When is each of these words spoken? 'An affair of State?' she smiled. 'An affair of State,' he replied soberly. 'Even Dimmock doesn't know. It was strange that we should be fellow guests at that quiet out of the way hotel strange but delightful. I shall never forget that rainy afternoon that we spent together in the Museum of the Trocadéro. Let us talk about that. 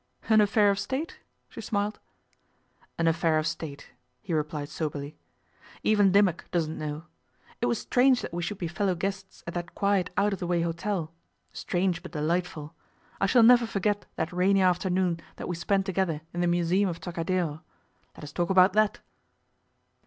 'An 0.29 0.41
affair 0.41 0.71
of 0.71 0.79
State?' 0.79 1.19
she 1.47 1.61
smiled. 1.61 1.99
'An 2.97 3.07
affair 3.07 3.37
of 3.37 3.45
State,' 3.45 3.91
he 4.23 4.33
replied 4.33 4.67
soberly. 4.67 5.15
'Even 5.83 6.11
Dimmock 6.11 6.49
doesn't 6.49 6.79
know. 6.79 7.03
It 7.61 7.67
was 7.67 7.77
strange 7.77 8.23
that 8.23 8.33
we 8.33 8.41
should 8.41 8.57
be 8.57 8.67
fellow 8.67 8.95
guests 8.95 9.43
at 9.45 9.53
that 9.53 9.75
quiet 9.75 10.09
out 10.17 10.33
of 10.33 10.39
the 10.39 10.47
way 10.47 10.63
hotel 10.63 11.13
strange 11.53 12.01
but 12.01 12.13
delightful. 12.13 12.73
I 13.19 13.27
shall 13.27 13.43
never 13.43 13.67
forget 13.67 14.07
that 14.15 14.33
rainy 14.33 14.63
afternoon 14.63 15.19
that 15.35 15.47
we 15.47 15.55
spent 15.55 15.85
together 15.85 16.21
in 16.33 16.41
the 16.41 16.47
Museum 16.47 16.89
of 16.89 16.99
the 16.99 17.11
Trocadéro. 17.13 17.61
Let 18.17 18.23
us 18.23 18.31
talk 18.33 18.49
about 18.49 18.73
that. 18.73 19.01